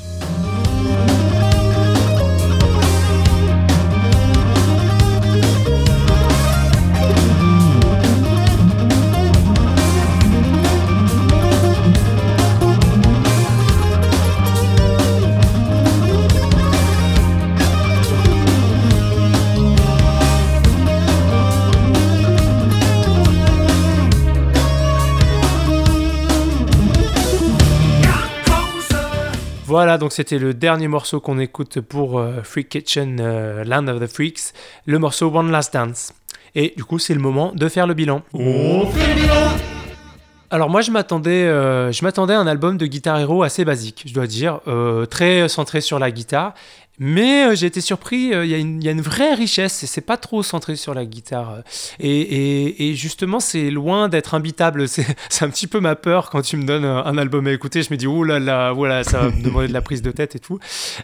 [29.74, 33.99] Voilà, donc c'était le dernier morceau qu'on écoute pour euh, Freak Kitchen euh, Land of
[33.99, 34.53] the Freaks,
[34.86, 36.13] le morceau One Last Dance.
[36.53, 38.21] Et du coup, c'est le moment de faire le bilan.
[38.36, 39.34] On fait le bilan
[40.51, 44.13] Alors moi je m'attendais, je m'attendais à un album de Guitar Hero assez basique, je
[44.13, 44.59] dois dire,
[45.09, 46.53] très centré sur la guitare
[47.00, 50.02] mais euh, j'ai été surpris, euh, il y, y, a une vraie richesse et c'est
[50.02, 51.64] pas trop centré sur la guitare.
[52.00, 54.88] Et, et, et justement, c'est loin d'être imbitable.
[55.30, 57.82] C'est un petit peu ma peur quand tu me donnes un, album à écouter.
[57.82, 60.12] Je me dis, oh là là, voilà, ça va me demander de la prise de
[60.12, 60.60] tête et tout.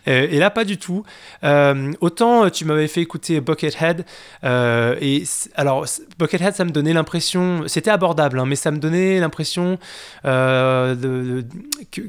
[0.06, 1.04] Et, là, pas du tout.
[1.44, 4.06] Euh, autant tu m'avais fait écouter Buckethead.
[4.44, 5.24] et
[5.56, 5.86] alors,
[6.20, 9.80] Buckethead, ça me donnait l'impression, c'était abordable, hein, mais ça me donnait l'impression
[10.24, 10.96] que,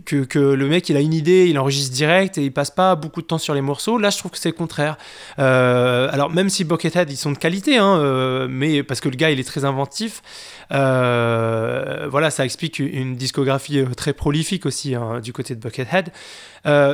[0.05, 2.95] que, que, le mec, il a une idée, il enregistre direct et il passe pas
[2.95, 3.63] beaucoup de temps sur les
[3.99, 4.97] Là, je trouve que c'est le contraire.
[5.39, 9.17] Euh, alors, même si Buckethead, ils sont de qualité, hein, euh, mais parce que le
[9.17, 10.23] gars, il est très inventif.
[10.73, 16.11] Euh, voilà, ça explique une discographie très prolifique aussi hein, du côté de Buckethead.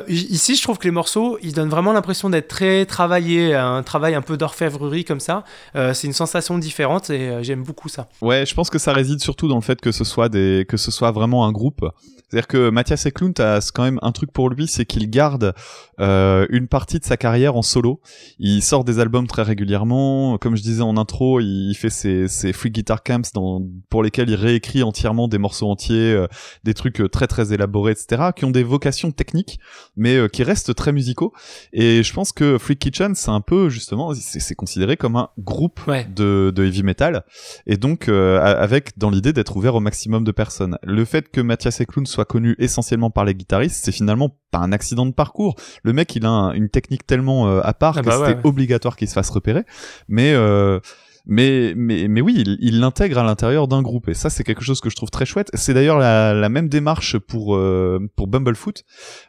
[0.08, 4.14] ici, je trouve que les morceaux, ils donnent vraiment l'impression d'être très travaillés, un travail
[4.14, 5.44] un peu d'orfèvrerie comme ça.
[5.74, 8.08] c'est une sensation différente et j'aime beaucoup ça.
[8.20, 10.76] Ouais, je pense que ça réside surtout dans le fait que ce soit des, que
[10.76, 11.84] ce soit vraiment un groupe.
[12.28, 15.54] C'est-à-dire que Mathias Eklund a quand même un truc pour lui, c'est qu'il garde
[16.00, 18.00] euh, une partie de sa carrière en solo.
[18.40, 20.36] Il sort des albums très régulièrement.
[20.38, 23.60] Comme je disais en intro, il fait ses, ses free guitar camps dans,
[23.90, 26.26] pour lesquels il réécrit entièrement des morceaux entiers, euh,
[26.64, 29.58] des trucs euh, très très élaborés, etc., qui ont des vocations techniques,
[29.96, 31.32] mais euh, qui restent très musicaux.
[31.72, 35.80] Et je pense que Freak Kitchen, c'est un peu justement, c'est considéré comme un groupe
[36.14, 37.24] de, de heavy metal,
[37.66, 40.78] et donc avec dans l'idée d'être ouvert au maximum de personnes.
[40.82, 44.72] Le fait que Mathias Eklund soit connu essentiellement par les guitaristes, c'est finalement pas un
[44.72, 45.56] accident de parcours.
[45.82, 48.96] Le mec, il a une technique tellement euh, à part ah que bah c'était obligatoire
[48.96, 49.64] qu'il se fasse repérer.
[50.08, 50.80] Mais euh,
[51.26, 54.80] mais mais mais oui, il l'intègre à l'intérieur d'un groupe et ça c'est quelque chose
[54.80, 55.50] que je trouve très chouette.
[55.54, 58.84] C'est d'ailleurs la, la, même démarche pour euh, pour Bumblefoot,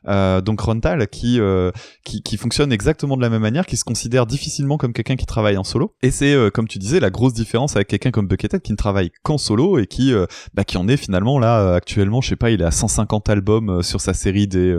[0.07, 1.71] euh, donc Rontal qui, euh,
[2.05, 5.25] qui qui fonctionne exactement de la même manière, qui se considère difficilement comme quelqu'un qui
[5.25, 5.95] travaille en solo.
[6.03, 8.77] Et c'est euh, comme tu disais la grosse différence avec quelqu'un comme Buckethead qui ne
[8.77, 10.13] travaille qu'en solo et qui
[10.53, 14.01] bah, qui en est finalement là actuellement, je sais pas, il a 150 albums sur
[14.01, 14.75] sa série des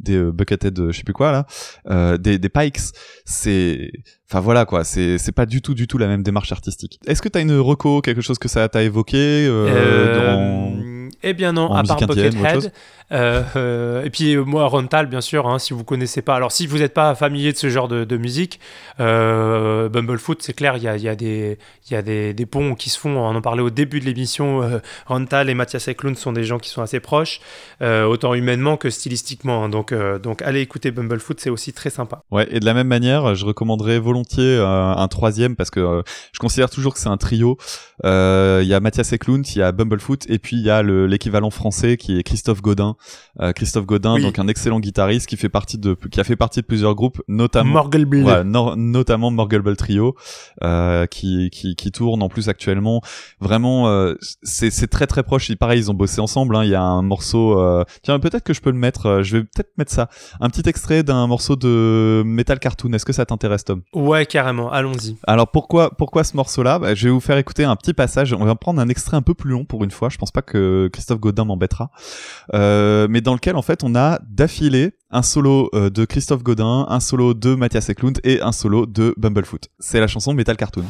[0.00, 1.46] des Buckethead, je sais plus quoi
[1.86, 2.78] là, des des Pikes.
[3.24, 3.92] C'est
[4.30, 7.00] Enfin voilà quoi, c'est c'est pas du tout du tout la même démarche artistique.
[7.06, 11.34] Est-ce que t'as une reco, quelque chose que ça t'a évoqué euh, euh, dans eh
[11.34, 12.34] bien non, à part Buckethead.
[12.36, 12.68] Euh, euh,
[13.10, 16.34] et puis moi, Rontal, bien sûr, hein, si vous connaissez pas.
[16.34, 18.60] Alors si vous n'êtes pas familier de ce genre de, musique,
[19.00, 21.58] euh, Bumblefoot, c'est clair, il y a, y a, des,
[21.90, 23.18] y a des, ponts qui se font.
[23.18, 24.62] On en parlait au début de l'émission.
[24.62, 27.40] Euh, Rontal et Mathias Eklund sont des gens qui sont assez proches,
[27.82, 29.64] euh, autant humainement que stylistiquement.
[29.64, 29.68] Hein.
[29.68, 32.22] donc, donc allez écouter Bumblefoot, c'est aussi très sympa.
[32.30, 36.02] Ouais, et de la même manière, je recommanderais volontiers un troisième parce que
[36.32, 37.56] je considère toujours que c'est un trio.
[38.04, 41.06] Il y a Mathias Eklund, il y a Bumblefoot et puis il y a le
[41.06, 42.96] l'équivalent français qui est Christophe Godin.
[43.40, 46.60] Euh, Christophe Godin, donc un excellent guitariste qui fait partie de, qui a fait partie
[46.60, 50.14] de plusieurs groupes, notamment Morgelbl, ouais, notamment Morgelbl Trio,
[50.62, 53.00] euh, qui, qui qui tourne en plus actuellement.
[53.40, 55.54] Vraiment, euh, c'est c'est très très proche.
[55.56, 56.56] Pareil, ils ont bossé ensemble.
[56.56, 56.64] Hein.
[56.64, 57.60] Il y a un morceau.
[57.60, 59.06] Euh, tiens, peut-être que je peux le mettre.
[59.06, 60.08] Euh, je vais peut-être mettre ça.
[60.40, 62.92] Un petit extrait d'un morceau de Metal Cartoon.
[62.92, 63.82] Est-ce que ça t'intéresse, Tom?
[63.94, 64.70] Ouais, carrément.
[64.70, 65.16] Allons-y.
[65.26, 66.78] Alors pourquoi pourquoi ce morceau-là?
[66.78, 68.32] Bah, Je vais vous faire écouter un petit passage.
[68.32, 70.08] On va prendre un extrait un peu plus long pour une fois.
[70.08, 71.90] Je pense pas que Christophe Godin m'embêtera.
[72.54, 76.86] Euh, mais dans lequel en fait on a d'affilée un solo euh, de Christophe Godin,
[76.88, 79.68] un solo de Mathias Eklund et un solo de Bumblefoot.
[79.78, 80.84] C'est la chanson Metal Cartoon.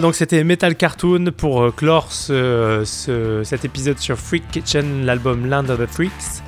[0.00, 5.78] Donc c'était Metal Cartoon pour euh, clore cet épisode sur Freak Kitchen, l'album Land of
[5.78, 6.42] the Freaks.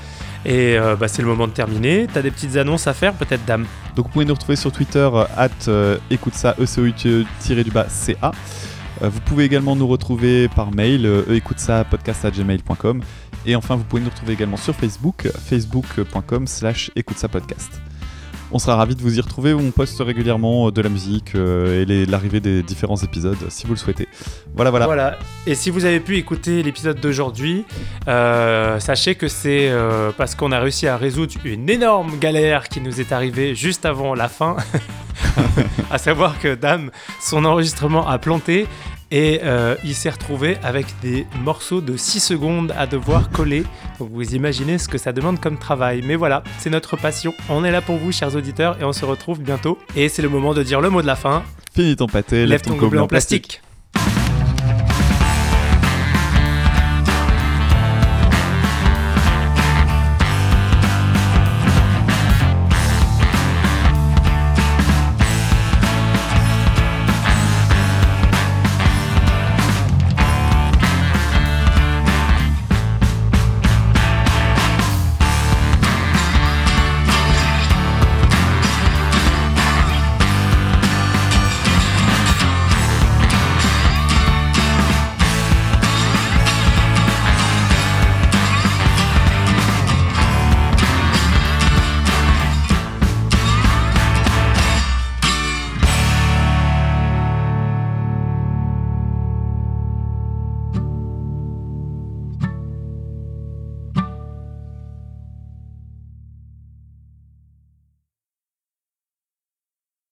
[0.46, 2.07] Et euh, bah, c'est le moment de terminer.
[2.12, 3.66] T'as des petites annonces à faire, peut-être, Dame?
[3.94, 8.32] Donc vous pouvez nous retrouver sur Twitter, euh, at écoute ça, e du bas CA.
[9.03, 13.03] vous pouvez également nous retrouver par mail, écoute ça, podcast@gmail.com.
[13.44, 17.82] Et enfin, vous pouvez nous retrouver également sur Facebook, facebook.com slash écoute ça podcast.
[18.55, 19.55] On sera ravis de vous y retrouver.
[19.55, 23.72] On poste régulièrement euh, de la musique euh, et l'arrivée des différents épisodes si vous
[23.72, 24.09] le souhaitez.
[24.55, 24.84] Voilà, voilà.
[24.84, 25.18] Voilà.
[25.46, 27.64] Et si vous avez pu écouter l'épisode d'aujourd'hui,
[28.09, 29.72] euh, sachez que c'est
[30.16, 34.14] parce qu'on a réussi à résoudre une énorme galère qui nous est arrivée juste avant
[34.14, 34.57] la fin.
[35.90, 36.90] à savoir que Dame,
[37.20, 38.66] son enregistrement a planté
[39.11, 39.40] Et
[39.84, 43.64] il s'est retrouvé avec des morceaux de 6 secondes à devoir coller.
[44.11, 46.03] Vous imaginez ce que ça demande comme travail.
[46.05, 47.32] Mais voilà, c'est notre passion.
[47.48, 49.78] On est là pour vous, chers auditeurs, et on se retrouve bientôt.
[49.96, 51.42] Et c'est le moment de dire le mot de la fin.
[51.74, 53.62] Finis ton pâté, lève, ton, gobelet en plastique.